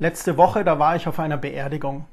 [0.00, 2.06] Letzte Woche, da war ich auf einer Beerdigung.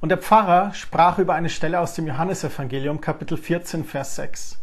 [0.00, 4.60] Und der Pfarrer sprach über eine Stelle aus dem Johannesevangelium, Kapitel 14, Vers 6.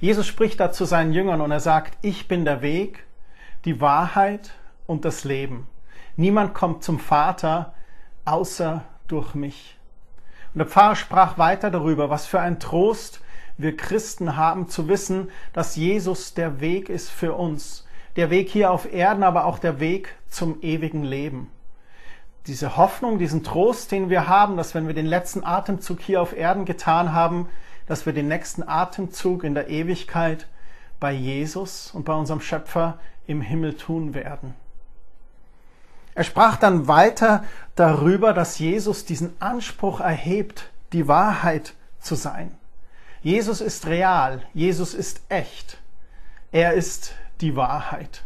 [0.00, 3.04] Jesus spricht da zu seinen Jüngern und er sagt, ich bin der Weg,
[3.64, 4.50] die Wahrheit
[4.88, 5.68] und das Leben.
[6.16, 7.74] Niemand kommt zum Vater
[8.24, 9.78] außer durch mich.
[10.54, 13.20] Und der Pfarrer sprach weiter darüber, was für ein Trost
[13.56, 17.81] wir Christen haben zu wissen, dass Jesus der Weg ist für uns.
[18.16, 21.50] Der Weg hier auf Erden, aber auch der Weg zum ewigen Leben.
[22.46, 26.36] Diese Hoffnung, diesen Trost, den wir haben, dass wenn wir den letzten Atemzug hier auf
[26.36, 27.48] Erden getan haben,
[27.86, 30.46] dass wir den nächsten Atemzug in der Ewigkeit
[31.00, 34.54] bei Jesus und bei unserem Schöpfer im Himmel tun werden.
[36.14, 37.44] Er sprach dann weiter
[37.74, 42.56] darüber, dass Jesus diesen Anspruch erhebt, die Wahrheit zu sein.
[43.22, 45.78] Jesus ist real, Jesus ist echt,
[46.50, 48.24] er ist die Wahrheit.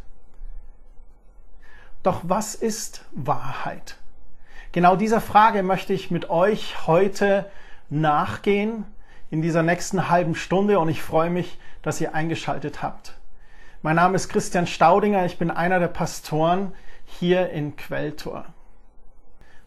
[2.03, 3.97] Doch was ist Wahrheit?
[4.73, 7.51] Genau dieser Frage möchte ich mit euch heute
[7.89, 8.85] nachgehen
[9.31, 13.17] in dieser nächsten halben Stunde und ich freue mich, dass ihr eingeschaltet habt.
[13.83, 16.73] Mein Name ist Christian Staudinger, ich bin einer der Pastoren
[17.05, 18.45] hier in Quelltor.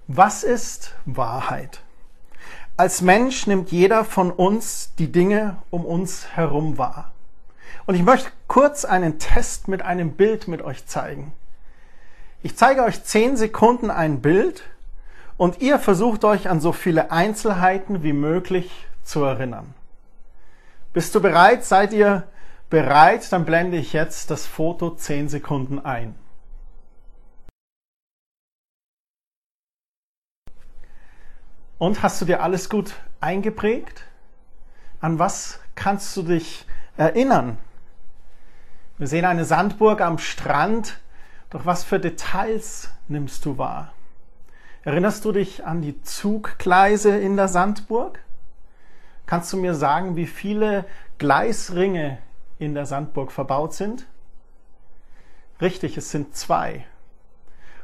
[0.08, 1.82] Was ist Wahrheit?
[2.78, 7.12] Als Mensch nimmt jeder von uns die Dinge um uns herum wahr.
[7.86, 11.34] Und ich möchte kurz einen Test mit einem Bild mit euch zeigen.
[12.42, 14.64] Ich zeige euch zehn Sekunden ein Bild
[15.38, 19.74] und ihr versucht euch an so viele Einzelheiten wie möglich zu erinnern.
[20.94, 21.66] Bist du bereit?
[21.66, 22.24] Seid ihr
[22.70, 23.32] bereit?
[23.32, 26.16] Dann blende ich jetzt das Foto zehn Sekunden ein.
[31.78, 34.04] Und hast du dir alles gut eingeprägt?
[35.00, 36.66] An was kannst du dich
[37.00, 37.58] erinnern?
[38.98, 41.00] Wir sehen eine Sandburg am Strand.
[41.50, 43.94] Doch was für Details nimmst du wahr?
[44.84, 48.20] Erinnerst du dich an die Zuggleise in der Sandburg?
[49.26, 50.86] Kannst du mir sagen, wie viele
[51.18, 52.18] Gleisringe
[52.60, 54.06] in der Sandburg verbaut sind?
[55.62, 56.86] Richtig, es sind zwei.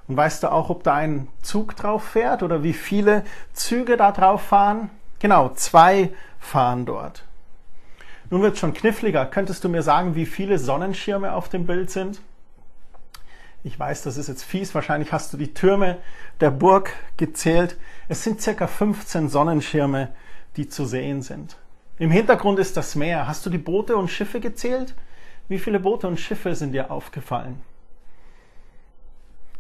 [0.08, 4.12] Und weißt du auch, ob da ein Zug drauf fährt oder wie viele Züge da
[4.12, 4.90] drauf fahren?
[5.20, 7.25] Genau, zwei fahren dort.
[8.30, 9.26] Nun wird es schon kniffliger.
[9.26, 12.22] Könntest du mir sagen, wie viele Sonnenschirme auf dem Bild sind?
[13.64, 14.76] Ich weiß, das ist jetzt fies.
[14.76, 15.98] Wahrscheinlich hast du die Türme
[16.40, 17.78] der Burg gezählt.
[18.08, 20.10] Es sind circa 15 Sonnenschirme,
[20.56, 21.58] die zu sehen sind.
[21.98, 23.28] Im Hintergrund ist das Meer.
[23.28, 24.96] Hast du die Boote und Schiffe gezählt?
[25.48, 27.62] Wie viele Boote und Schiffe sind dir aufgefallen?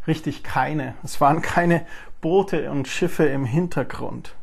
[0.07, 0.95] Richtig, keine.
[1.03, 1.85] Es waren keine
[2.21, 4.35] Boote und Schiffe im Hintergrund.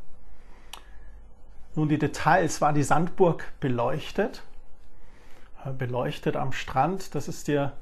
[1.75, 2.61] Nun, die Details.
[2.61, 4.43] War die Sandburg beleuchtet?
[5.79, 7.15] Beleuchtet am Strand.
[7.15, 7.73] Das ist dir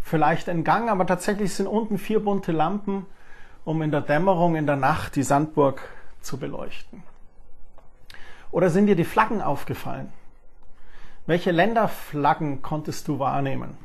[0.00, 3.06] vielleicht entgangen, aber tatsächlich sind unten vier bunte Lampen,
[3.64, 5.88] um in der Dämmerung, in der Nacht die Sandburg
[6.20, 7.02] zu beleuchten.
[8.50, 10.12] Oder sind dir die Flaggen aufgefallen?
[11.26, 13.76] Welche Länderflaggen konntest du wahrnehmen?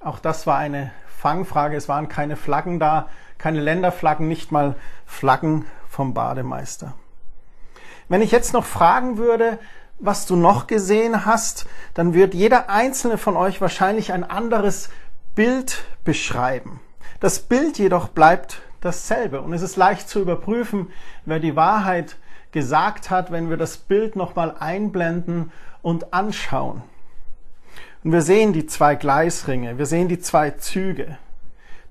[0.00, 1.76] Auch das war eine Fangfrage.
[1.76, 3.08] Es waren keine Flaggen da,
[3.38, 4.74] keine Länderflaggen, nicht mal
[5.06, 6.94] Flaggen vom Bademeister.
[8.10, 9.60] Wenn ich jetzt noch fragen würde,
[10.00, 14.90] was du noch gesehen hast, dann wird jeder einzelne von euch wahrscheinlich ein anderes
[15.36, 16.80] Bild beschreiben.
[17.20, 20.88] Das Bild jedoch bleibt dasselbe und es ist leicht zu überprüfen,
[21.24, 22.16] wer die Wahrheit
[22.50, 26.82] gesagt hat, wenn wir das Bild nochmal einblenden und anschauen.
[28.02, 31.16] Und wir sehen die zwei Gleisringe, wir sehen die zwei Züge,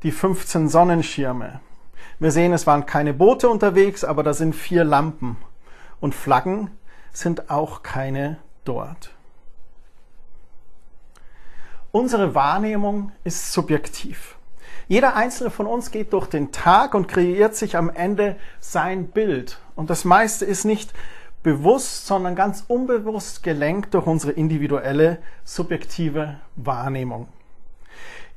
[0.03, 1.61] die 15 Sonnenschirme.
[2.19, 5.37] Wir sehen, es waren keine Boote unterwegs, aber da sind vier Lampen.
[5.99, 6.71] Und Flaggen
[7.11, 9.11] sind auch keine dort.
[11.91, 14.37] Unsere Wahrnehmung ist subjektiv.
[14.87, 19.59] Jeder einzelne von uns geht durch den Tag und kreiert sich am Ende sein Bild.
[19.75, 20.93] Und das meiste ist nicht
[21.43, 27.27] bewusst, sondern ganz unbewusst gelenkt durch unsere individuelle subjektive Wahrnehmung.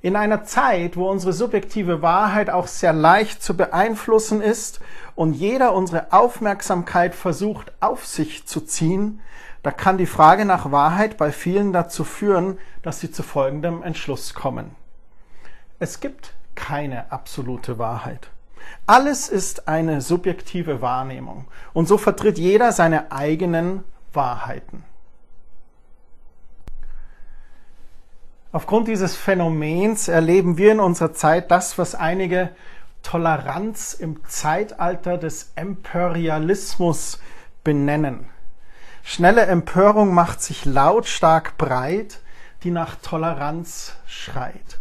[0.03, 4.81] In einer Zeit, wo unsere subjektive Wahrheit auch sehr leicht zu beeinflussen ist
[5.15, 9.21] und jeder unsere Aufmerksamkeit versucht auf sich zu ziehen,
[9.63, 14.35] da kann die Frage nach Wahrheit bei vielen dazu führen, dass sie zu folgendem Entschluss
[14.35, 14.75] kommen.
[15.79, 18.29] Es gibt keine absolute Wahrheit.
[18.87, 21.47] Alles ist eine subjektive Wahrnehmung.
[21.73, 24.83] Und so vertritt jeder seine eigenen Wahrheiten.
[28.53, 32.51] Aufgrund dieses Phänomens erleben wir in unserer Zeit das, was einige
[33.03, 37.19] Toleranz im Zeitalter des Imperialismus
[37.65, 38.29] benennen.
[39.03, 42.21] Schnelle Empörung macht sich lautstark breit,
[42.63, 44.81] die nach Toleranz schreit.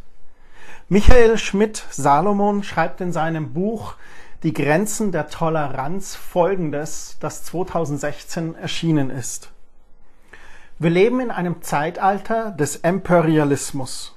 [0.90, 3.96] Michael Schmidt-Salomon schreibt in seinem Buch
[4.44, 9.50] Die Grenzen der Toleranz folgendes, das 2016 erschienen ist.
[10.82, 14.16] Wir leben in einem Zeitalter des Imperialismus.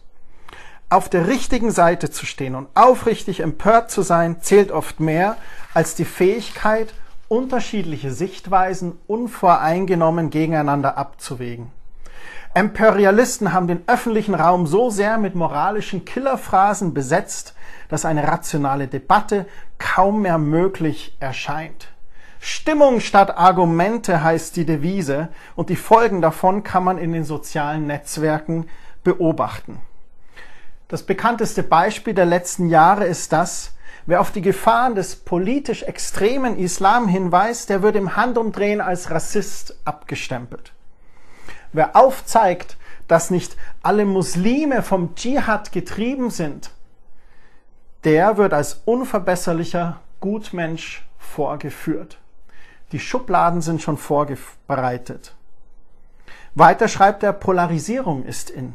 [0.89, 5.37] Auf der richtigen Seite zu stehen und aufrichtig empört zu sein, zählt oft mehr
[5.75, 6.95] als die Fähigkeit,
[7.29, 11.71] unterschiedliche Sichtweisen unvoreingenommen gegeneinander abzuwägen.
[12.55, 17.55] Imperialisten haben den öffentlichen Raum so sehr mit moralischen Killerphrasen besetzt,
[17.91, 19.45] dass eine rationale Debatte
[19.77, 21.89] kaum mehr möglich erscheint.
[22.47, 27.87] Stimmung statt Argumente heißt die Devise und die Folgen davon kann man in den sozialen
[27.87, 28.69] Netzwerken
[29.03, 29.81] beobachten.
[30.89, 33.73] Das bekannteste Beispiel der letzten Jahre ist das,
[34.05, 39.79] wer auf die Gefahren des politisch extremen Islam hinweist, der wird im Handumdrehen als Rassist
[39.87, 40.75] abgestempelt.
[41.73, 42.77] Wer aufzeigt,
[43.09, 46.73] dass nicht alle Muslime vom Dschihad getrieben sind,
[48.05, 52.19] der wird als unverbesserlicher Gutmensch vorgeführt.
[52.93, 55.35] Die Schubladen sind schon vorbereitet.
[56.55, 58.75] Weiter schreibt er, Polarisierung ist in.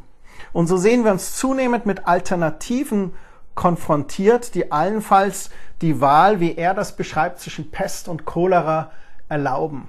[0.51, 3.13] Und so sehen wir uns zunehmend mit Alternativen
[3.55, 5.49] konfrontiert, die allenfalls
[5.81, 8.91] die Wahl, wie er das beschreibt, zwischen Pest und Cholera
[9.27, 9.87] erlauben.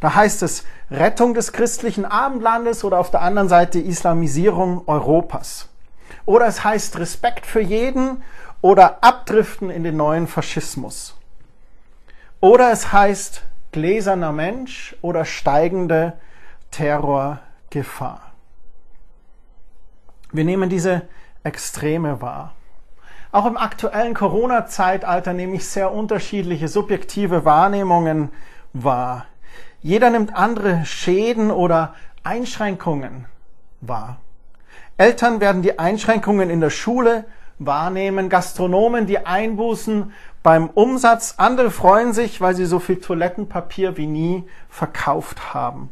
[0.00, 5.68] Da heißt es Rettung des christlichen Abendlandes oder auf der anderen Seite Islamisierung Europas.
[6.26, 8.22] Oder es heißt Respekt für jeden
[8.60, 11.16] oder Abdriften in den neuen Faschismus.
[12.46, 16.12] Oder es heißt gläserner Mensch oder steigende
[16.70, 18.20] Terrorgefahr.
[20.30, 21.02] Wir nehmen diese
[21.42, 22.54] Extreme wahr.
[23.32, 28.30] Auch im aktuellen Corona-Zeitalter nehme ich sehr unterschiedliche subjektive Wahrnehmungen
[28.72, 29.26] wahr.
[29.82, 33.24] Jeder nimmt andere Schäden oder Einschränkungen
[33.80, 34.18] wahr.
[34.98, 37.24] Eltern werden die Einschränkungen in der Schule
[37.58, 40.12] wahrnehmen, Gastronomen die Einbußen
[40.46, 41.34] beim Umsatz.
[41.38, 45.90] Andere freuen sich, weil sie so viel Toilettenpapier wie nie verkauft haben.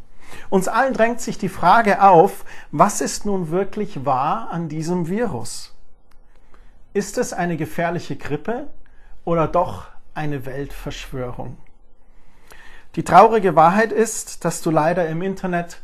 [0.48, 5.74] Uns allen drängt sich die Frage auf, was ist nun wirklich wahr an diesem Virus?
[6.92, 8.68] Ist es eine gefährliche Grippe
[9.24, 11.56] oder doch eine Weltverschwörung?
[12.94, 15.80] Die traurige Wahrheit ist, dass du leider im Internet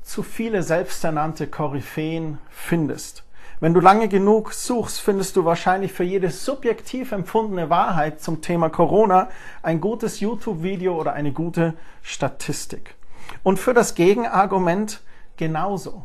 [0.00, 3.24] zu viele selbsternannte Koryphäen findest.
[3.62, 8.70] Wenn du lange genug suchst, findest du wahrscheinlich für jede subjektiv empfundene Wahrheit zum Thema
[8.70, 9.28] Corona
[9.62, 12.96] ein gutes YouTube-Video oder eine gute Statistik.
[13.44, 15.00] Und für das Gegenargument
[15.36, 16.04] genauso.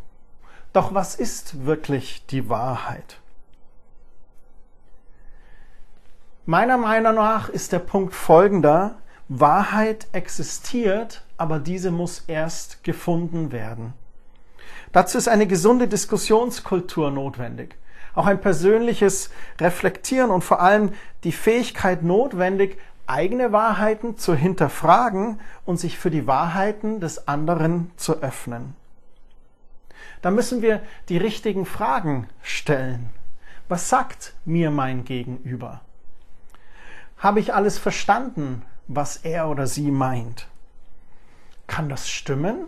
[0.71, 3.19] Doch was ist wirklich die Wahrheit?
[6.45, 9.00] Meiner Meinung nach ist der Punkt folgender.
[9.30, 13.95] Wahrheit existiert, aber diese muss erst gefunden werden.
[14.98, 17.76] Dazu ist eine gesunde Diskussionskultur notwendig.
[18.16, 19.30] Auch ein persönliches
[19.62, 20.92] Reflektieren und vor allem
[21.24, 28.24] die Fähigkeit notwendig, eigene Wahrheiten zu hinterfragen und sich für die Wahrheiten des anderen zu
[28.24, 28.76] öffnen.
[30.24, 33.12] Da müssen wir die richtigen Fragen stellen.
[33.70, 35.82] Was sagt mir mein Gegenüber?
[37.20, 40.48] Habe ich alles verstanden, was er oder sie meint?
[41.68, 42.66] Kann das stimmen?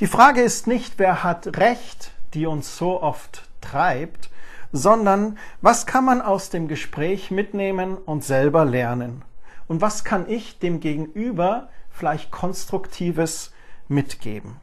[0.00, 4.30] Die Frage ist nicht, wer hat Recht, die uns so oft treibt,
[4.72, 9.22] sondern was kann man aus dem Gespräch mitnehmen und selber lernen?
[9.68, 13.52] Und was kann ich dem Gegenüber vielleicht Konstruktives
[13.88, 14.56] mitgeben?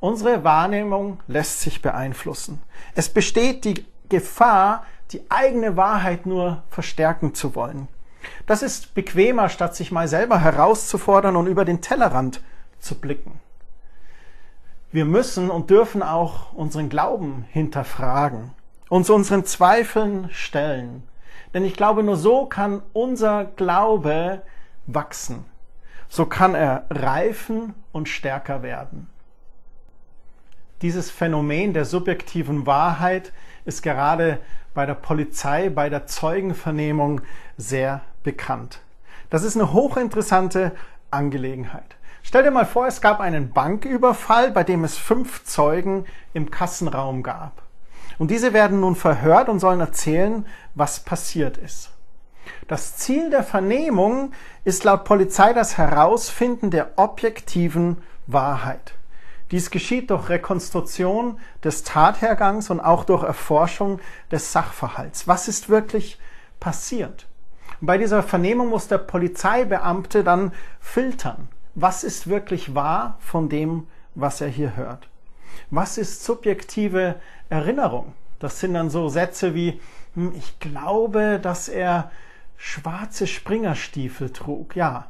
[0.00, 2.60] Unsere Wahrnehmung lässt sich beeinflussen.
[2.94, 7.86] Es besteht die Gefahr, die eigene Wahrheit nur verstärken zu wollen.
[8.46, 12.40] Das ist bequemer, statt sich mal selber herauszufordern und über den Tellerrand
[12.82, 13.40] zu blicken.
[14.90, 18.50] Wir müssen und dürfen auch unseren Glauben hinterfragen,
[18.90, 21.02] uns unseren Zweifeln stellen.
[21.54, 24.42] Denn ich glaube, nur so kann unser Glaube
[24.86, 25.46] wachsen.
[26.08, 29.08] So kann er reifen und stärker werden.
[30.82, 33.32] Dieses Phänomen der subjektiven Wahrheit
[33.64, 34.40] ist gerade
[34.74, 37.22] bei der Polizei, bei der Zeugenvernehmung
[37.56, 38.80] sehr bekannt.
[39.30, 40.72] Das ist eine hochinteressante
[41.10, 41.96] Angelegenheit.
[42.22, 47.22] Stell dir mal vor, es gab einen Banküberfall, bei dem es fünf Zeugen im Kassenraum
[47.22, 47.62] gab.
[48.18, 51.90] Und diese werden nun verhört und sollen erzählen, was passiert ist.
[52.68, 54.32] Das Ziel der Vernehmung
[54.64, 58.94] ist laut Polizei das Herausfinden der objektiven Wahrheit.
[59.50, 64.00] Dies geschieht durch Rekonstruktion des Tathergangs und auch durch Erforschung
[64.30, 65.28] des Sachverhalts.
[65.28, 66.18] Was ist wirklich
[66.60, 67.26] passiert?
[67.80, 74.40] Bei dieser Vernehmung muss der Polizeibeamte dann filtern was ist wirklich wahr von dem, was
[74.40, 75.08] er hier hört?
[75.70, 77.16] Was ist subjektive
[77.48, 78.14] Erinnerung?
[78.38, 79.80] Das sind dann so Sätze wie,
[80.14, 82.10] hm, ich glaube, dass er
[82.56, 84.76] schwarze Springerstiefel trug.
[84.76, 85.06] Ja.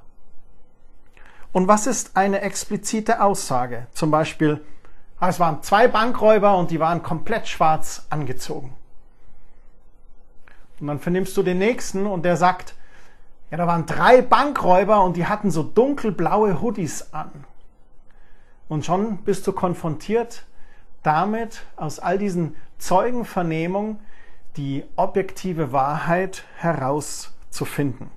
[1.53, 3.87] Und was ist eine explizite Aussage?
[3.93, 4.61] Zum Beispiel,
[5.19, 8.75] ah, es waren zwei Bankräuber und die waren komplett schwarz angezogen.
[10.81, 12.75] Und dann vernimmst du den nächsten und der sagt,
[13.53, 17.31] ja, da waren drei Bankräuber und die hatten so dunkelblaue Hoodies an.
[18.67, 20.47] Und schon bist du konfrontiert
[21.03, 23.99] damit, aus all diesen Zeugenvernehmungen
[24.57, 28.11] die objektive Wahrheit herauszufinden.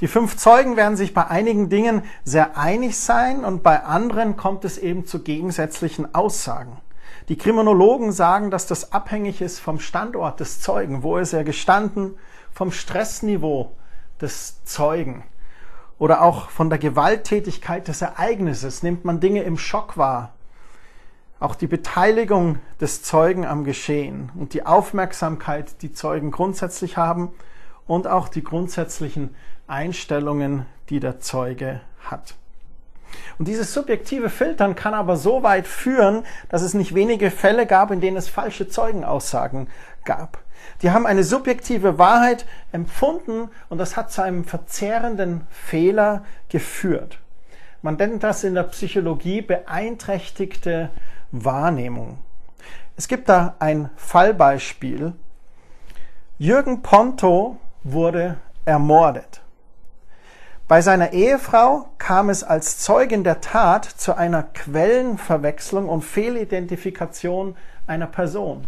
[0.00, 4.64] Die fünf Zeugen werden sich bei einigen Dingen sehr einig sein und bei anderen kommt
[4.64, 6.78] es eben zu gegensätzlichen Aussagen.
[7.28, 11.02] Die Kriminologen sagen, dass das abhängig ist vom Standort des Zeugen.
[11.02, 12.14] Wo ist er gestanden?
[12.52, 13.72] Vom Stressniveau
[14.20, 15.24] des Zeugen
[15.98, 18.82] oder auch von der Gewalttätigkeit des Ereignisses.
[18.82, 20.32] Nimmt man Dinge im Schock wahr?
[21.38, 27.30] Auch die Beteiligung des Zeugen am Geschehen und die Aufmerksamkeit, die Zeugen grundsätzlich haben
[27.86, 29.34] und auch die grundsätzlichen
[29.66, 32.34] Einstellungen, die der Zeuge hat.
[33.38, 37.90] Und dieses subjektive Filtern kann aber so weit führen, dass es nicht wenige Fälle gab,
[37.90, 39.68] in denen es falsche Zeugenaussagen
[40.04, 40.41] gab.
[40.82, 47.18] Die haben eine subjektive Wahrheit empfunden und das hat zu einem verzehrenden Fehler geführt.
[47.82, 50.90] Man nennt das in der Psychologie beeinträchtigte
[51.30, 52.18] Wahrnehmung.
[52.96, 55.14] Es gibt da ein Fallbeispiel.
[56.38, 59.40] Jürgen Ponto wurde ermordet.
[60.68, 68.06] Bei seiner Ehefrau kam es als Zeugin der Tat zu einer Quellenverwechslung und Fehlidentifikation einer
[68.06, 68.66] Person.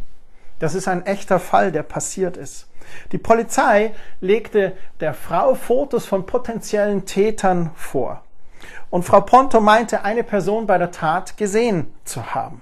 [0.58, 2.68] Das ist ein echter Fall, der passiert ist.
[3.12, 8.22] Die Polizei legte der Frau Fotos von potenziellen Tätern vor.
[8.90, 12.60] Und Frau Ponto meinte, eine Person bei der Tat gesehen zu haben.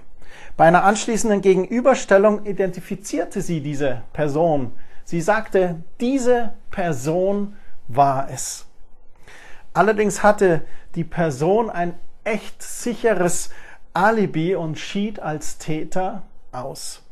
[0.57, 4.71] Bei einer anschließenden Gegenüberstellung identifizierte sie diese Person.
[5.03, 7.55] Sie sagte, diese Person
[7.87, 8.65] war es.
[9.73, 10.61] Allerdings hatte
[10.95, 13.49] die Person ein echt sicheres
[13.93, 17.02] Alibi und schied als Täter aus.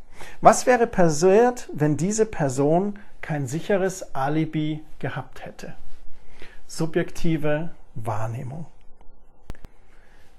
[0.41, 5.73] Was wäre passiert, wenn diese Person kein sicheres Alibi gehabt hätte?
[6.67, 8.65] Subjektive Wahrnehmung.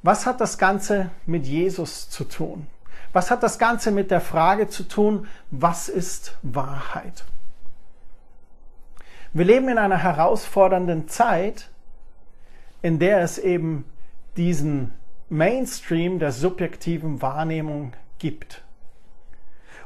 [0.03, 2.67] Was hat das Ganze mit Jesus zu tun?
[3.13, 7.25] Was hat das Ganze mit der Frage zu tun, was ist Wahrheit?
[9.35, 11.71] Wir leben in einer herausfordernden Zeit,
[12.83, 13.85] in der es eben
[14.37, 14.93] diesen
[15.29, 18.62] Mainstream der subjektiven Wahrnehmung gibt.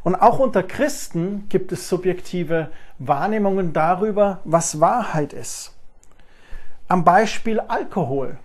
[0.06, 2.70] Und auch unter Christen gibt es subjektive
[3.00, 5.72] Wahrnehmungen darüber, was Wahrheit ist.
[6.86, 8.38] Am Beispiel Alkohol.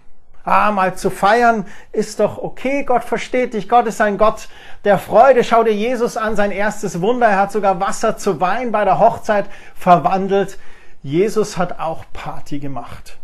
[0.44, 2.84] Ah, mal zu feiern ist doch okay.
[2.84, 3.70] Gott versteht dich.
[3.70, 4.50] Gott ist ein Gott
[4.86, 5.44] der Freude.
[5.44, 7.28] Schau dir Jesus an, sein erstes Wunder.
[7.28, 10.58] Er hat sogar Wasser zu Wein bei der Hochzeit verwandelt.
[11.04, 13.20] Jesus hat auch Party gemacht.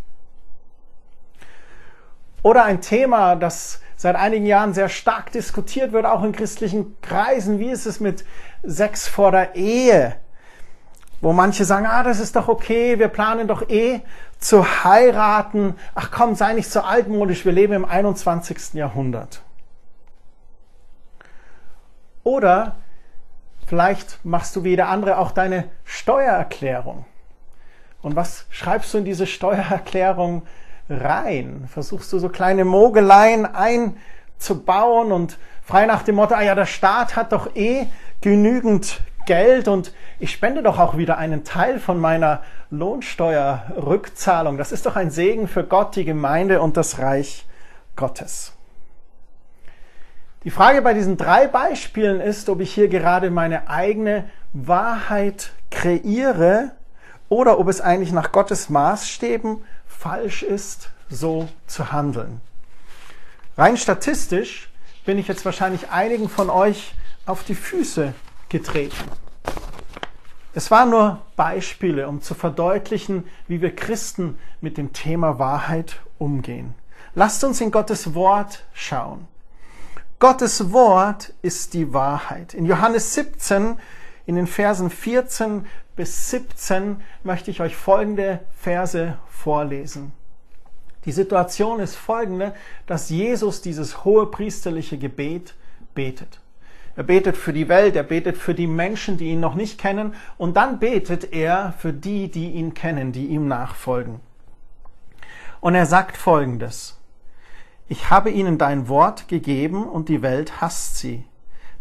[2.47, 7.59] Oder ein Thema, das seit einigen Jahren sehr stark diskutiert wird, auch in christlichen Kreisen.
[7.59, 8.23] Wie ist es mit
[8.63, 10.15] Sex vor der Ehe?
[11.19, 13.99] Wo manche sagen, ah, das ist doch okay, wir planen doch eh
[14.39, 15.75] zu heiraten.
[15.93, 18.75] Ach komm, sei nicht so altmodisch, wir leben im 21.
[18.75, 19.41] Jahrhundert.
[22.23, 22.77] Oder
[23.65, 27.03] vielleicht machst du wie jeder andere auch deine Steuererklärung.
[28.01, 30.43] Und was schreibst du in diese Steuererklärung
[30.89, 31.67] rein?
[31.71, 37.15] Versuchst du so kleine Mogeleien einzubauen und frei nach dem Motto, ah ja, der Staat
[37.15, 37.87] hat doch eh
[38.21, 42.41] genügend Geld und ich spende doch auch wieder einen Teil von meiner
[42.71, 44.57] Lohnsteuerrückzahlung.
[44.57, 47.45] Das ist doch ein Segen für Gott, die Gemeinde und das Reich
[47.95, 48.53] Gottes.
[50.43, 56.71] Die Frage bei diesen drei Beispielen ist, ob ich hier gerade meine eigene Wahrheit kreiere
[57.27, 59.57] oder ob es eigentlich nach Gottes Maßstäben
[59.97, 62.41] falsch ist, so zu handeln.
[63.57, 64.69] Rein statistisch
[65.05, 66.93] bin ich jetzt wahrscheinlich einigen von euch
[67.25, 68.13] auf die Füße
[68.49, 68.95] getreten.
[70.53, 76.73] Es waren nur Beispiele, um zu verdeutlichen, wie wir Christen mit dem Thema Wahrheit umgehen.
[77.15, 79.27] Lasst uns in Gottes Wort schauen.
[80.19, 82.53] Gottes Wort ist die Wahrheit.
[82.53, 83.77] In Johannes 17,
[84.27, 85.65] in den Versen 14
[85.95, 90.11] bis 17 möchte ich euch folgende Verse vorlesen.
[91.05, 92.53] Die Situation ist folgende,
[92.85, 95.55] dass Jesus dieses hohe priesterliche Gebet
[95.95, 96.41] betet.
[96.97, 100.13] Er betet für die Welt, er betet für die Menschen, die ihn noch nicht kennen,
[100.37, 104.19] und dann betet er für die, die ihn kennen, die ihm nachfolgen.
[105.61, 106.99] Und er sagt folgendes.
[107.87, 111.23] Ich habe ihnen dein Wort gegeben und die Welt hasst sie,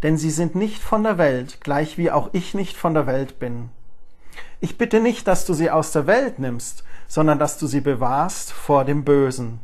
[0.03, 3.39] denn sie sind nicht von der Welt, gleich wie auch ich nicht von der Welt
[3.39, 3.71] bin.
[4.61, 8.53] Ich bitte nicht, dass du sie aus der Welt nimmst, sondern dass du sie bewahrst
[8.53, 9.61] vor dem Bösen.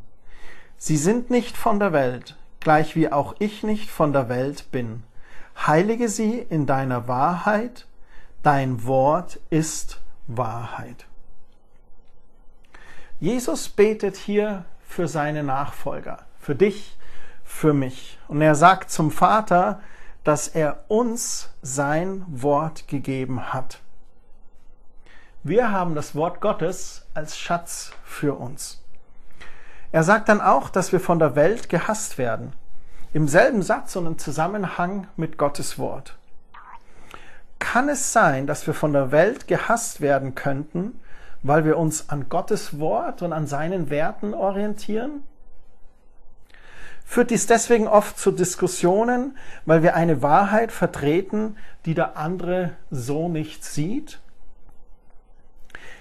[0.76, 5.02] Sie sind nicht von der Welt, gleich wie auch ich nicht von der Welt bin.
[5.66, 7.86] Heilige sie in deiner Wahrheit,
[8.42, 11.06] dein Wort ist Wahrheit.
[13.20, 16.96] Jesus betet hier für seine Nachfolger, für dich,
[17.44, 18.18] für mich.
[18.28, 19.80] Und er sagt zum Vater,
[20.25, 23.81] dass er uns sein Wort gegeben hat.
[25.43, 28.81] Wir haben das Wort Gottes als Schatz für uns.
[29.91, 32.52] Er sagt dann auch, dass wir von der Welt gehasst werden.
[33.12, 36.17] Im selben Satz und im Zusammenhang mit Gottes Wort.
[37.59, 41.00] Kann es sein, dass wir von der Welt gehasst werden könnten,
[41.43, 45.25] weil wir uns an Gottes Wort und an seinen Werten orientieren?
[47.04, 53.28] Führt dies deswegen oft zu Diskussionen, weil wir eine Wahrheit vertreten, die der andere so
[53.28, 54.21] nicht sieht?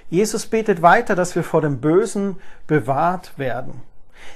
[0.09, 3.81] Jesus betet weiter, dass wir vor dem Bösen bewahrt werden.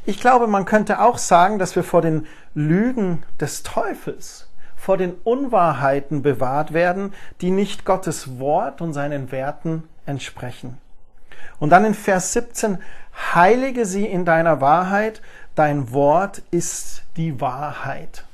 [0.05, 5.13] Ich glaube, man könnte auch sagen, dass wir vor den Lügen des Teufels, vor den
[5.23, 10.77] Unwahrheiten bewahrt werden, die nicht Gottes Wort und seinen Werten entsprechen.
[11.59, 12.77] Und dann in Vers 17,
[13.33, 15.21] heilige sie in deiner Wahrheit,
[15.55, 18.25] dein Wort ist die Wahrheit.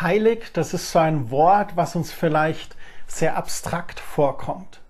[0.00, 4.80] Heilig, das ist so ein Wort, was uns vielleicht sehr abstrakt vorkommt.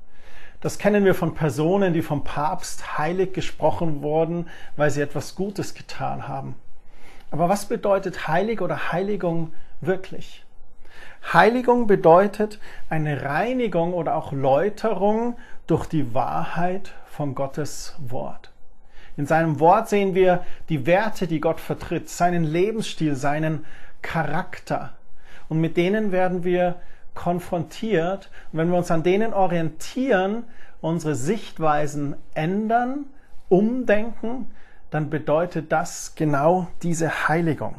[0.61, 5.75] Das kennen wir von Personen, die vom Papst heilig gesprochen wurden, weil sie etwas Gutes
[5.75, 6.57] getan haben.
[7.31, 10.45] Aber was bedeutet heilig oder Heiligung wirklich?
[11.33, 12.59] Heiligung bedeutet
[12.91, 18.51] eine Reinigung oder auch Läuterung durch die Wahrheit von Gottes Wort.
[19.19, 23.67] In seinem Wort sehen wir die Werte, die Gott vertritt, seinen Lebensstil, seinen
[24.01, 24.93] Charakter.
[25.49, 26.77] Und mit denen werden wir
[27.15, 28.31] konfrontiert.
[28.53, 30.45] Und wenn wir uns an denen orientieren,
[30.81, 33.07] unsere Sichtweisen ändern,
[33.49, 34.53] umdenken,
[34.91, 37.75] dann bedeutet das genau diese Heiligung.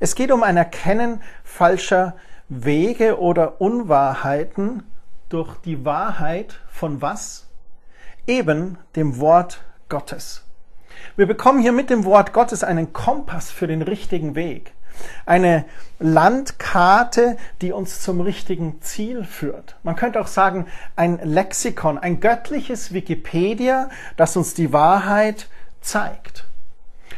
[0.00, 2.14] Es geht um ein Erkennen falscher
[2.50, 4.82] Wege oder Unwahrheiten
[5.30, 7.48] durch die Wahrheit von was?
[8.26, 10.43] Eben dem Wort Gottes.
[11.16, 14.72] Wir bekommen hier mit dem Wort Gottes einen Kompass für den richtigen Weg.
[15.26, 15.64] Eine
[15.98, 19.76] Landkarte, die uns zum richtigen Ziel führt.
[19.82, 25.48] Man könnte auch sagen, ein Lexikon, ein göttliches Wikipedia, das uns die Wahrheit
[25.80, 26.44] zeigt.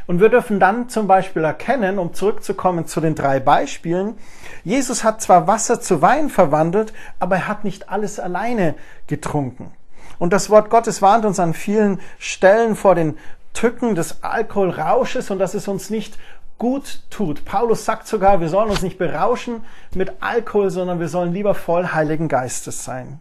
[0.07, 4.17] Und wir dürfen dann zum Beispiel erkennen, um zurückzukommen zu den drei Beispielen,
[4.63, 8.75] Jesus hat zwar Wasser zu Wein verwandelt, aber er hat nicht alles alleine
[9.07, 9.73] getrunken.
[10.19, 13.19] Und das Wort Gottes warnt uns an vielen Stellen vor den
[13.57, 16.19] Tücken des Alkoholrausches und dass es uns nicht
[16.59, 17.47] gut tut.
[17.47, 19.65] Paulus sagt sogar, wir sollen uns nicht berauschen
[19.95, 23.21] mit Alkohol, sondern wir sollen lieber voll Heiligen Geistes sein.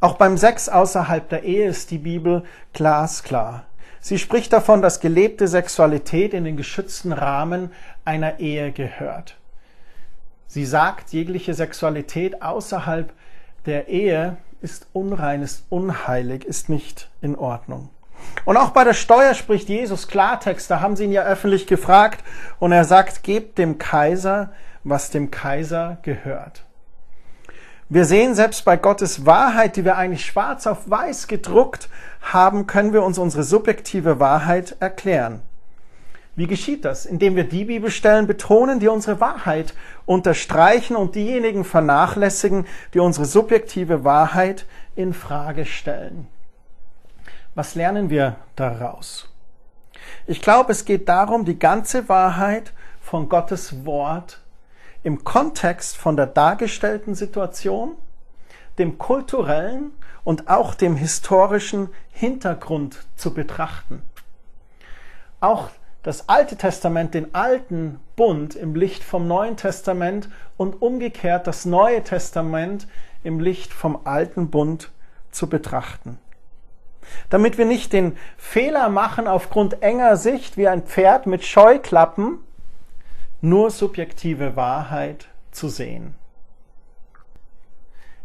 [0.00, 3.64] Auch beim Sex außerhalb der Ehe ist die Bibel glasklar.
[4.00, 7.70] Sie spricht davon, dass gelebte Sexualität in den geschützten Rahmen
[8.06, 9.36] einer Ehe gehört.
[10.46, 13.12] Sie sagt, jegliche Sexualität außerhalb
[13.66, 17.90] der Ehe ist unrein, ist unheilig, ist nicht in Ordnung.
[18.44, 20.70] Und auch bei der Steuer spricht Jesus Klartext.
[20.70, 22.24] Da haben sie ihn ja öffentlich gefragt
[22.58, 24.50] und er sagt, gebt dem Kaiser,
[24.84, 26.64] was dem Kaiser gehört.
[27.88, 31.88] Wir sehen selbst bei Gottes Wahrheit, die wir eigentlich schwarz auf weiß gedruckt
[32.22, 35.42] haben, können wir uns unsere subjektive Wahrheit erklären.
[36.36, 37.04] Wie geschieht das?
[37.04, 39.74] Indem wir die Bibelstellen betonen, die unsere Wahrheit
[40.06, 46.28] unterstreichen und diejenigen vernachlässigen, die unsere subjektive Wahrheit in Frage stellen.
[47.56, 49.28] Was lernen wir daraus?
[50.26, 54.40] Ich glaube, es geht darum, die ganze Wahrheit von Gottes Wort
[55.02, 57.96] im Kontext von der dargestellten Situation,
[58.78, 59.90] dem kulturellen
[60.22, 64.02] und auch dem historischen Hintergrund zu betrachten.
[65.40, 65.70] Auch
[66.04, 72.04] das Alte Testament, den alten Bund im Licht vom Neuen Testament und umgekehrt das Neue
[72.04, 72.86] Testament
[73.24, 74.92] im Licht vom alten Bund
[75.32, 76.18] zu betrachten
[77.28, 82.38] damit wir nicht den Fehler machen, aufgrund enger Sicht wie ein Pferd mit Scheuklappen
[83.40, 86.14] nur subjektive Wahrheit zu sehen.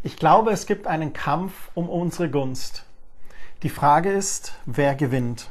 [0.03, 2.85] Ich glaube, es gibt einen Kampf um unsere Gunst.
[3.63, 5.49] Die Frage ist, wer gewinnt?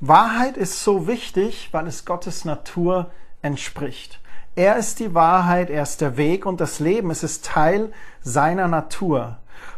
[0.00, 3.10] Wahrheit ist so wichtig, weil es Gottes Natur
[3.42, 4.20] entspricht.
[4.54, 8.68] Er ist die Wahrheit, er ist der Weg und das Leben, es ist Teil seiner
[8.68, 9.36] Natur.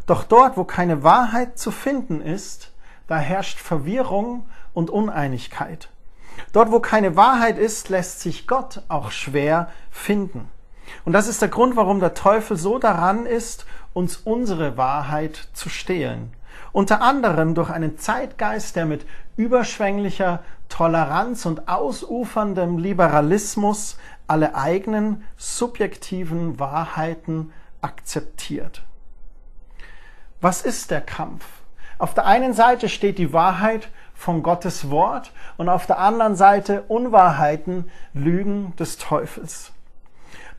[0.09, 2.73] Doch dort, wo keine Wahrheit zu finden ist,
[3.09, 5.91] da herrscht Verwirrung und Uneinigkeit.
[6.55, 10.49] Dort, wo keine Wahrheit ist, lässt sich Gott auch schwer finden.
[11.05, 15.69] Und das ist der Grund, warum der Teufel so daran ist, uns unsere Wahrheit zu
[15.69, 16.33] stehlen.
[16.73, 19.05] Unter anderem durch einen Zeitgeist, der mit
[19.37, 28.88] überschwänglicher Toleranz und ausuferndem Liberalismus alle eigenen subjektiven Wahrheiten akzeptiert.
[30.41, 31.45] Was ist der Kampf?
[31.99, 36.83] Auf der einen Seite steht die Wahrheit von Gottes Wort und auf der anderen Seite
[36.87, 39.73] Unwahrheiten, Lügen des Teufels.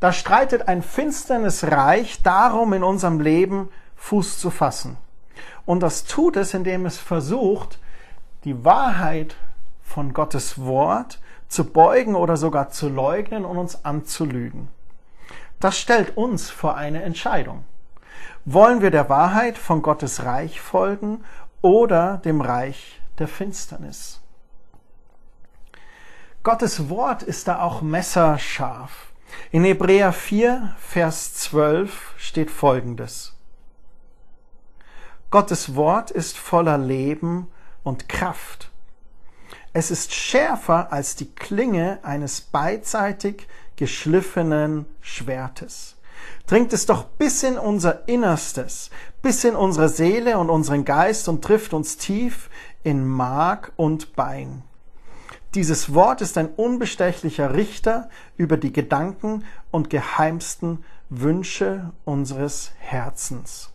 [0.02, 4.98] Da streitet ein finsternes Reich darum, in unserem Leben Fuß zu fassen.
[5.66, 7.80] Und das tut es, indem es versucht,
[8.44, 9.38] die Wahrheit
[9.82, 14.68] von Gottes Wort zu beugen oder sogar zu leugnen und uns anzulügen.
[15.62, 17.64] Das stellt uns vor eine Entscheidung.
[18.46, 21.24] Wollen wir der Wahrheit von Gottes Reich folgen
[21.62, 24.22] oder dem Reich der Finsternis?
[26.42, 29.08] Gottes Wort ist da auch messerscharf.
[29.52, 33.36] In Hebräer 4, Vers 12 steht Folgendes.
[35.30, 37.52] Gottes Wort ist voller Leben
[37.84, 38.72] und Kraft.
[39.74, 45.99] Es ist schärfer als die Klinge eines beidseitig geschliffenen Schwertes.
[46.48, 48.90] Dringt es doch bis in unser Innerstes,
[49.22, 52.50] bis in unsere Seele und unseren Geist und trifft uns tief
[52.84, 54.64] in Mark und Bein.
[55.56, 63.72] Dieses Wort ist ein unbestechlicher Richter über die Gedanken und geheimsten Wünsche unseres Herzens.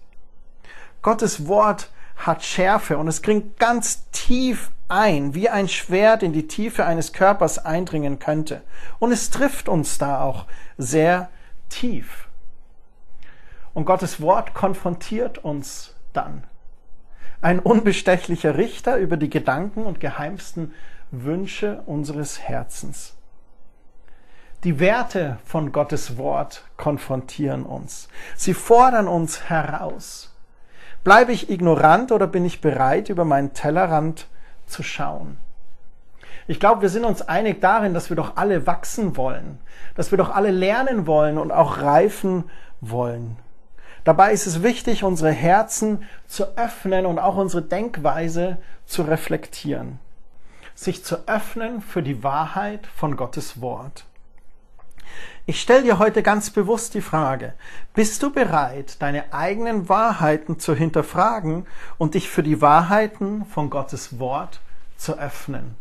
[1.03, 6.47] Gottes Wort hat Schärfe und es dringt ganz tief ein, wie ein Schwert in die
[6.47, 8.63] Tiefe eines Körpers eindringen könnte.
[9.01, 10.47] Und es trifft uns da auch
[10.79, 11.29] sehr
[11.69, 12.29] tief.
[13.75, 16.45] Und Gottes Wort konfrontiert uns dann.
[17.43, 20.73] Ein unbestechlicher Richter über die Gedanken und geheimsten
[21.11, 23.15] Wünsche unseres Herzens.
[24.63, 28.09] Die Werte von Gottes Wort konfrontieren uns.
[28.35, 30.35] Sie fordern uns heraus.
[31.03, 34.27] Bleibe ich ignorant oder bin ich bereit, über meinen Tellerrand
[34.67, 35.37] zu schauen?
[36.47, 39.59] Ich glaube, wir sind uns einig darin, dass wir doch alle wachsen wollen,
[39.97, 42.45] dass wir doch alle lernen wollen und auch reifen
[42.81, 43.37] wollen.
[44.05, 49.99] Dabei ist es wichtig, unsere Herzen zu öffnen und auch unsere Denkweise zu reflektieren.
[50.75, 54.05] Sich zu öffnen für die Wahrheit von Gottes Wort.
[55.47, 57.55] Ich stelle dir heute ganz bewusst die Frage,
[57.95, 61.67] bist du bereit, deine eigenen Wahrheiten zu hinterfragen
[61.99, 64.61] und dich für die Wahrheiten von Gottes Wort
[64.97, 65.77] zu öffnen?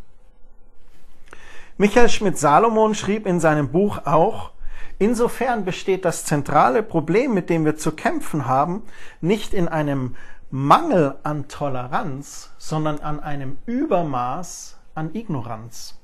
[1.78, 4.52] Michael Schmidt-Salomon schrieb in seinem Buch auch,
[5.00, 8.84] insofern besteht das zentrale Problem, mit dem wir zu kämpfen haben,
[9.22, 10.16] nicht in einem
[10.50, 16.00] Mangel an Toleranz, sondern an einem Übermaß an Ignoranz.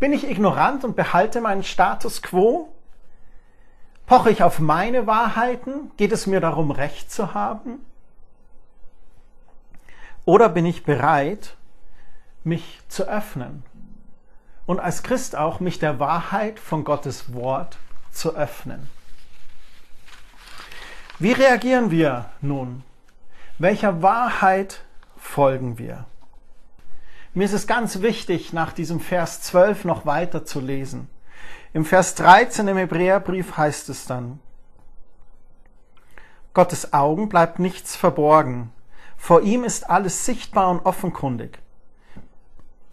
[0.00, 2.72] Bin ich ignorant und behalte meinen Status quo?
[4.06, 5.92] Poche ich auf meine Wahrheiten?
[5.96, 7.78] Geht es mir darum, Recht zu haben?
[10.24, 11.56] Oder bin ich bereit,
[12.42, 13.62] mich zu öffnen
[14.70, 17.76] und als Christ auch mich der Wahrheit von Gottes Wort
[18.12, 18.88] zu öffnen?
[21.18, 22.84] Wie reagieren wir nun?
[23.58, 24.84] Welcher Wahrheit
[25.16, 26.04] folgen wir?
[27.34, 31.08] Mir ist es ganz wichtig, nach diesem Vers 12 noch weiter zu lesen.
[31.72, 34.38] Im Vers 13 im Hebräerbrief heißt es dann,
[36.54, 38.70] Gottes Augen bleibt nichts verborgen.
[39.16, 41.58] Vor ihm ist alles sichtbar und offenkundig.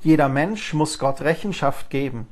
[0.01, 2.27] Jeder Mensch muss Gott Rechenschaft geben.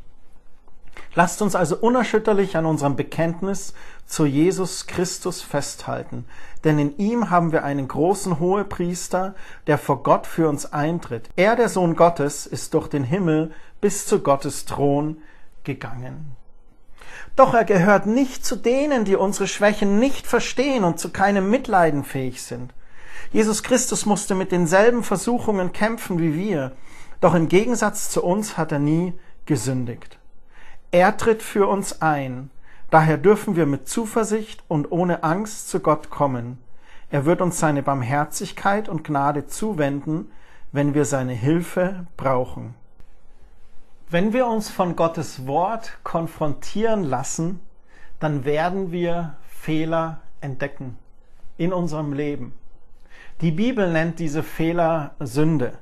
[1.14, 3.74] Lasst uns also unerschütterlich an unserem Bekenntnis
[4.06, 6.26] zu Jesus Christus festhalten,
[6.64, 9.34] denn in ihm haben wir einen großen Hohepriester,
[9.68, 11.30] der vor Gott für uns eintritt.
[11.36, 13.52] Er, der Sohn Gottes, ist durch den Himmel
[13.82, 15.18] bis zu Gottes Thron
[15.64, 16.36] gegangen.
[17.36, 22.04] Doch er gehört nicht zu denen, die unsere Schwächen nicht verstehen und zu keinem Mitleiden
[22.04, 22.74] fähig sind.
[23.32, 26.74] Jesus Christus musste mit denselben Versuchungen kämpfen wie wir,
[27.22, 29.14] doch im Gegensatz zu uns hat er nie
[29.46, 30.20] gesündigt.
[30.92, 32.50] Er tritt für uns ein.
[32.90, 36.60] Daher dürfen wir mit Zuversicht und ohne Angst zu Gott kommen.
[37.10, 40.32] Er wird uns seine Barmherzigkeit und Gnade zuwenden,
[40.72, 42.76] wenn wir seine Hilfe brauchen.
[44.10, 47.60] Wenn wir uns von Gottes Wort konfrontieren lassen,
[48.20, 50.98] dann werden wir Fehler entdecken
[51.58, 52.54] in unserem Leben.
[53.42, 55.78] Die Bibel nennt diese Fehler Sünde.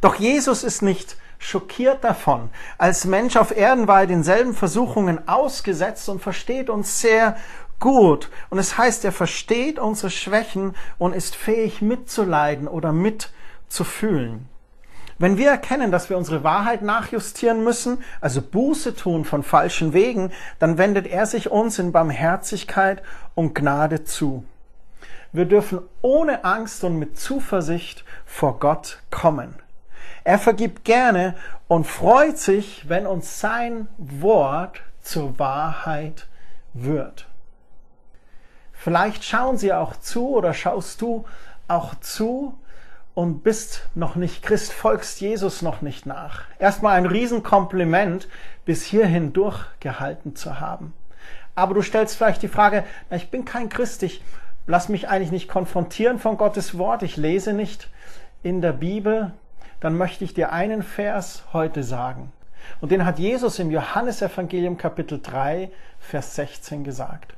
[0.00, 2.50] Doch Jesus ist nicht schockiert davon.
[2.78, 7.36] Als Mensch auf Erden war er denselben Versuchungen ausgesetzt und versteht uns sehr
[7.80, 8.30] gut.
[8.50, 14.48] Und es heißt, er versteht unsere Schwächen und ist fähig mitzuleiden oder mitzufühlen.
[15.20, 20.30] Wenn wir erkennen, dass wir unsere Wahrheit nachjustieren müssen, also Buße tun von falschen Wegen,
[20.60, 23.02] dann wendet er sich uns in Barmherzigkeit
[23.34, 24.44] und Gnade zu.
[25.32, 29.54] Wir dürfen ohne Angst und mit Zuversicht vor Gott kommen.
[30.28, 31.34] Er vergibt gerne
[31.68, 36.26] und freut sich, wenn uns sein Wort zur Wahrheit
[36.74, 37.26] wird.
[38.70, 41.24] Vielleicht schauen Sie auch zu oder schaust du
[41.66, 42.58] auch zu
[43.14, 46.42] und bist noch nicht Christ, folgst Jesus noch nicht nach.
[46.58, 48.28] Erstmal ein Riesenkompliment,
[48.66, 50.92] bis hierhin durchgehalten zu haben.
[51.54, 54.22] Aber du stellst vielleicht die Frage, na, ich bin kein Christ, ich
[54.66, 57.88] lass mich eigentlich nicht konfrontieren von Gottes Wort, ich lese nicht
[58.42, 59.32] in der Bibel,
[59.80, 62.32] dann möchte ich dir einen Vers heute sagen.
[62.80, 67.34] Und den hat Jesus im Johannesevangelium Kapitel 3, Vers 16 gesagt.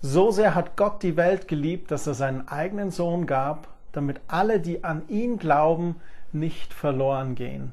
[0.00, 4.60] So sehr hat Gott die Welt geliebt, dass er seinen eigenen Sohn gab, damit alle,
[4.60, 5.96] die an ihn glauben,
[6.32, 7.72] nicht verloren gehen.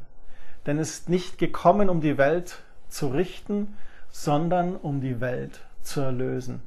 [0.66, 3.76] Denn es ist nicht gekommen, um die Welt zu richten,
[4.10, 6.62] sondern um die Welt zu erlösen.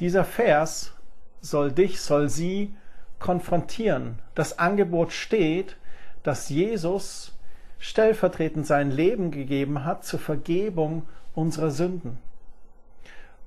[0.00, 0.92] Dieser Vers
[1.40, 2.74] soll dich, soll sie
[3.18, 4.18] konfrontieren.
[4.34, 5.76] Das Angebot steht,
[6.24, 7.32] dass Jesus
[7.78, 12.18] stellvertretend sein Leben gegeben hat zur Vergebung unserer Sünden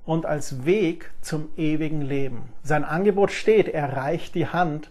[0.04, 2.48] und als Weg zum ewigen Leben.
[2.62, 4.90] Sein Angebot steht, er reicht die Hand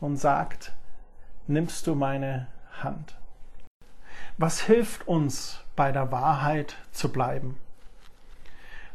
[0.00, 0.72] und sagt,
[1.46, 2.48] nimmst du meine
[2.82, 3.14] Hand.
[4.36, 7.56] Was hilft uns bei der Wahrheit zu bleiben?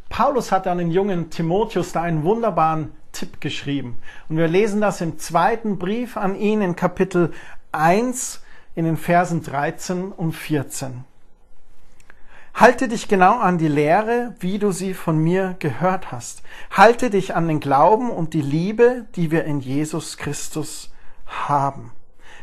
[0.10, 3.98] Paulus hat an den jungen Timotheus da einen wunderbaren Tipp geschrieben.
[4.30, 7.34] Und wir lesen das im zweiten Brief an ihn in Kapitel
[7.72, 8.42] 1
[8.76, 11.04] in den Versen 13 und 14.
[12.54, 16.42] Halte dich genau an die Lehre, wie du sie von mir gehört hast.
[16.72, 20.92] Halte dich an den Glauben und die Liebe, die wir in Jesus Christus
[21.26, 21.92] haben.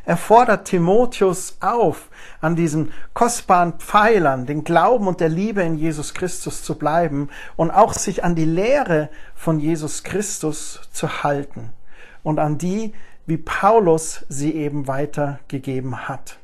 [0.07, 2.11] Er fordert Timotheus auf,
[2.41, 7.71] an diesen kostbaren Pfeilern, den Glauben und der Liebe in Jesus Christus zu bleiben und
[7.71, 11.73] auch sich an die Lehre von Jesus Christus zu halten
[12.23, 12.93] und an die,
[13.27, 16.39] wie Paulus sie eben weitergegeben hat.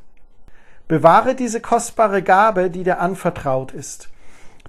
[0.88, 4.08] Bewahre diese kostbare Gabe, die dir anvertraut ist.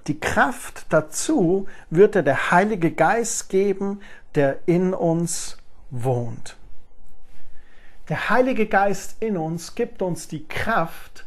[0.06, 4.00] Die Kraft dazu wird dir der Heilige Geist geben,
[4.34, 5.56] der in uns
[5.90, 6.56] wohnt.
[8.08, 11.24] Der Heilige Geist in uns gibt uns die Kraft,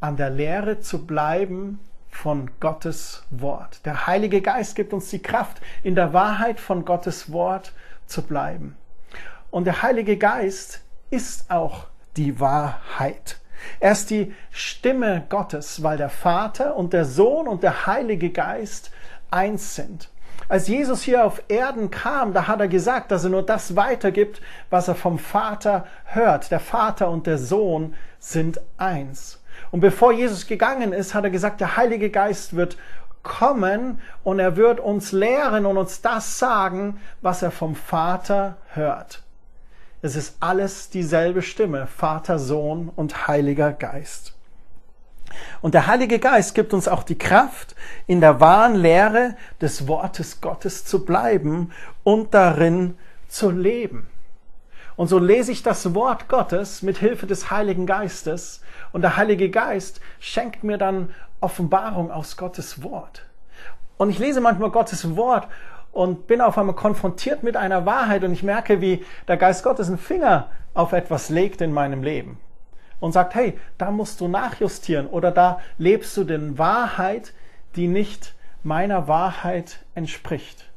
[0.00, 3.84] an der Lehre zu bleiben von Gottes Wort.
[3.86, 7.72] Der Heilige Geist gibt uns die Kraft, in der Wahrheit von Gottes Wort
[8.06, 8.76] zu bleiben.
[9.54, 11.84] Und der Heilige Geist ist auch
[12.16, 13.38] die Wahrheit.
[13.78, 18.90] Er ist die Stimme Gottes, weil der Vater und der Sohn und der Heilige Geist
[19.30, 20.10] eins sind.
[20.48, 24.40] Als Jesus hier auf Erden kam, da hat er gesagt, dass er nur das weitergibt,
[24.70, 26.50] was er vom Vater hört.
[26.50, 29.40] Der Vater und der Sohn sind eins.
[29.70, 32.76] Und bevor Jesus gegangen ist, hat er gesagt, der Heilige Geist wird
[33.22, 39.23] kommen und er wird uns lehren und uns das sagen, was er vom Vater hört.
[40.04, 44.34] Es ist alles dieselbe Stimme, Vater, Sohn und Heiliger Geist.
[45.62, 47.74] Und der Heilige Geist gibt uns auch die Kraft,
[48.06, 54.06] in der wahren Lehre des Wortes Gottes zu bleiben und darin zu leben.
[54.94, 58.60] Und so lese ich das Wort Gottes mit Hilfe des Heiligen Geistes
[58.92, 63.24] und der Heilige Geist schenkt mir dann Offenbarung aus Gottes Wort.
[63.96, 65.48] Und ich lese manchmal Gottes Wort
[65.94, 69.88] und bin auf einmal konfrontiert mit einer Wahrheit und ich merke, wie der Geist Gottes
[69.88, 72.38] einen Finger auf etwas legt in meinem Leben
[72.98, 77.32] und sagt, hey, da musst du nachjustieren oder da lebst du den Wahrheit,
[77.76, 80.68] die nicht meiner Wahrheit entspricht.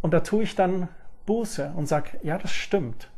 [0.00, 0.88] Und da tue ich dann
[1.26, 3.10] Buße und sage, ja, das stimmt.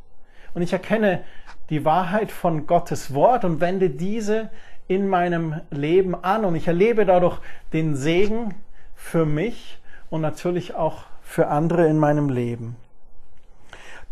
[0.55, 1.23] Und ich erkenne
[1.71, 4.51] die Wahrheit von Gottes Wort und wende diese
[4.89, 7.39] in meinem Leben an und ich erlebe dadurch
[7.73, 8.55] den Segen
[8.95, 9.79] für mich
[10.11, 12.77] und natürlich auch für andere in meinem Leben.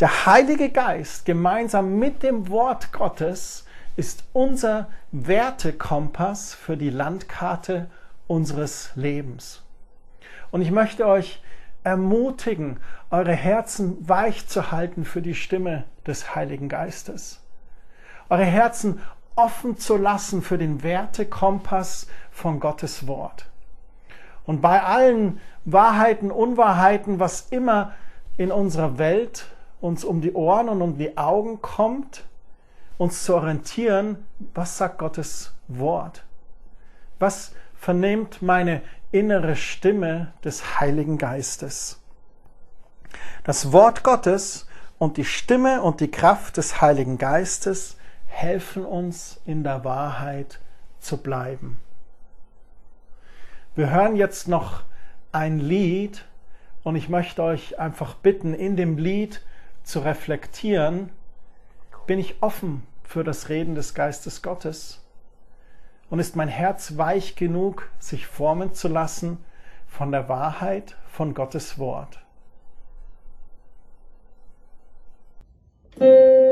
[0.00, 3.64] Der Heilige Geist gemeinsam mit dem Wort Gottes
[3.96, 7.88] ist unser Wertekompass für die Landkarte
[8.26, 9.62] unseres Lebens.
[10.50, 11.42] Und ich möchte euch
[11.82, 12.78] ermutigen,
[13.10, 17.40] eure Herzen weich zu halten für die Stimme des Heiligen Geistes.
[18.28, 19.00] Eure Herzen
[19.34, 23.46] offen zu lassen für den Wertekompass von Gottes Wort.
[24.46, 27.92] Und bei allen Wahrheiten, Unwahrheiten, was immer
[28.36, 29.46] in unserer Welt
[29.80, 32.24] uns um die Ohren und um die Augen kommt,
[32.96, 36.24] uns zu orientieren, was sagt Gottes Wort?
[37.18, 42.00] Was vernehmt meine innere Stimme des Heiligen Geistes?
[43.44, 44.66] Das Wort Gottes
[44.98, 50.60] und die Stimme und die Kraft des Heiligen Geistes helfen uns in der Wahrheit
[51.00, 51.78] zu bleiben.
[53.76, 54.84] Wir hören jetzt noch
[55.32, 56.24] ein Lied
[56.82, 59.42] und ich möchte euch einfach bitten, in dem Lied
[59.82, 61.10] zu reflektieren,
[62.06, 65.04] bin ich offen für das Reden des Geistes Gottes?
[66.08, 69.44] Und ist mein Herz weich genug, sich formen zu lassen
[69.86, 72.20] von der Wahrheit von Gottes Wort?
[75.98, 76.45] weiß,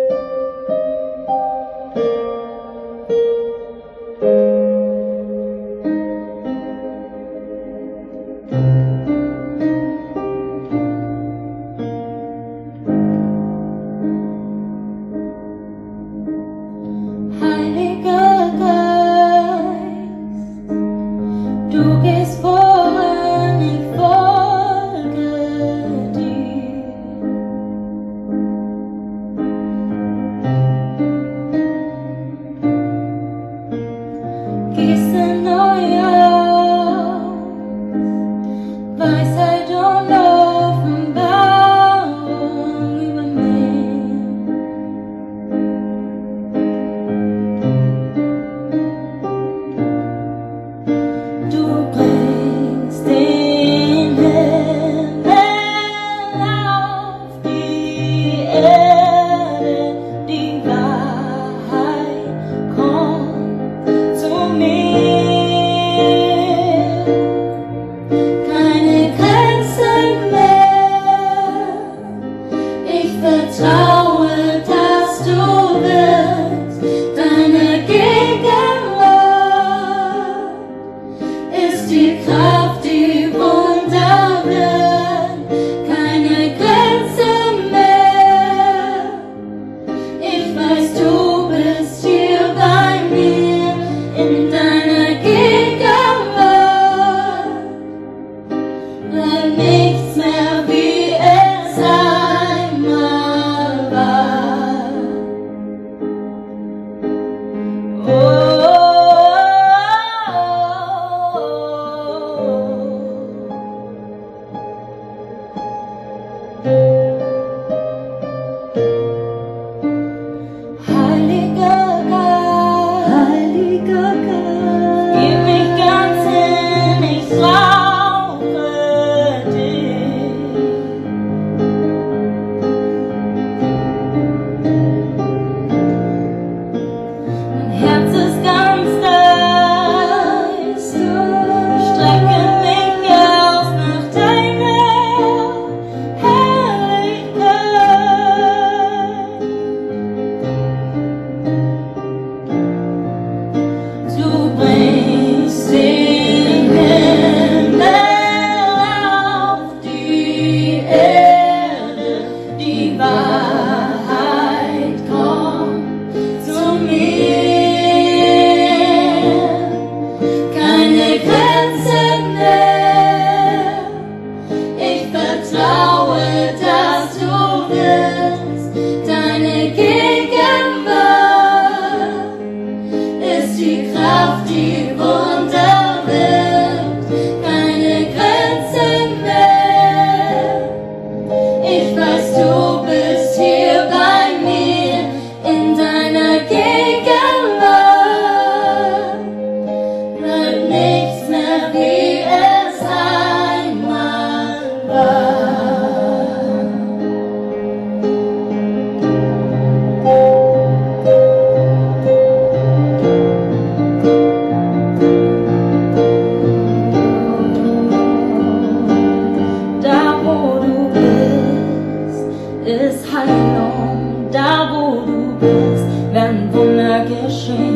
[227.27, 227.74] ah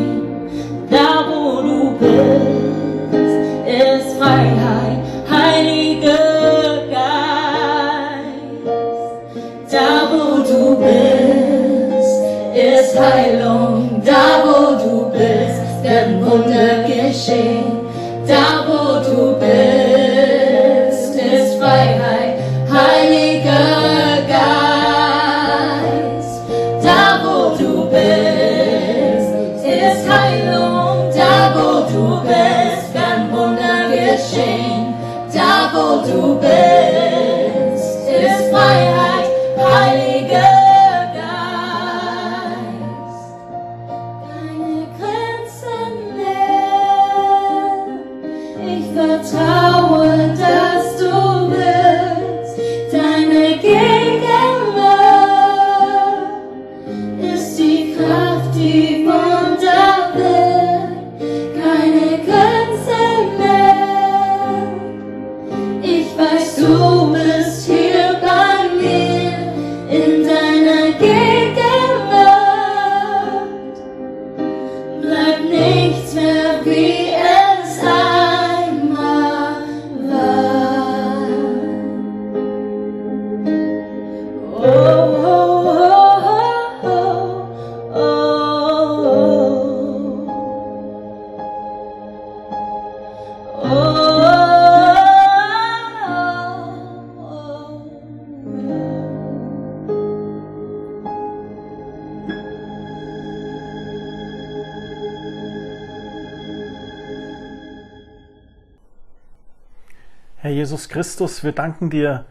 [110.79, 112.23] Jesus Christus, wir danken dir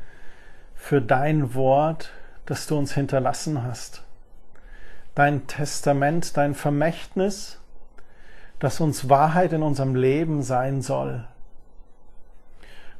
[0.74, 2.12] für dein Wort,
[2.46, 4.04] das du uns hinterlassen hast.
[5.14, 7.60] Dein Testament, dein Vermächtnis,
[8.58, 11.28] das uns Wahrheit in unserem Leben sein soll.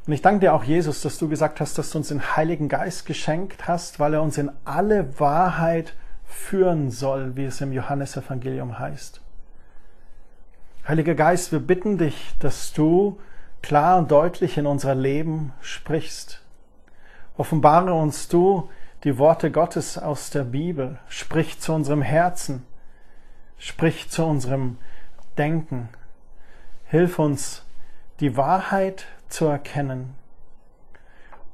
[0.07, 2.68] Und ich danke dir auch, Jesus, dass du gesagt hast, dass du uns den Heiligen
[2.68, 5.94] Geist geschenkt hast, weil er uns in alle Wahrheit
[6.26, 9.22] führen soll, wie es im Johannesevangelium heißt.
[10.86, 13.18] Heiliger Geist, wir bitten dich, dass du
[13.62, 16.42] klar und deutlich in unser Leben sprichst.
[17.36, 18.68] Offenbare uns du
[19.04, 20.98] die Worte Gottes aus der Bibel.
[21.09, 22.64] Sprich zu unserem Herzen.
[23.59, 24.78] Sprich zu unserem
[25.36, 25.88] Denken.
[26.86, 27.64] Hilf uns,
[28.20, 30.14] die Wahrheit zu erkennen.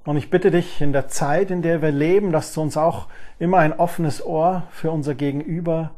[0.04, 3.08] Und ich bitte dich in der Zeit, in der wir leben, dass du uns auch
[3.38, 5.92] immer ein offenes Ohr für unser Gegenüber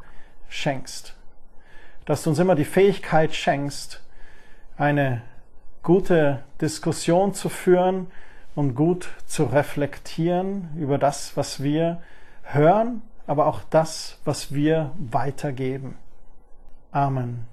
[0.47, 1.15] schenkst.
[2.05, 4.01] Dass du uns immer die Fähigkeit schenkst,
[4.77, 5.21] eine
[5.87, 8.07] gute Diskussion zu führen
[8.55, 12.01] und gut zu reflektieren über das, was wir
[12.43, 15.95] hören, aber auch das, was wir weitergeben.
[16.91, 17.47] Amen.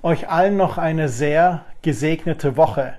[0.00, 2.94] Euch allen noch eine sehr gesegnete Woche.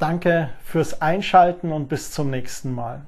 [0.00, 3.02] Danke fürs Einschalten und bis zum nächsten Mal.